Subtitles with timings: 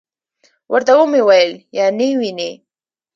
[0.71, 2.51] ورته ومي ویل: یا نې وینې.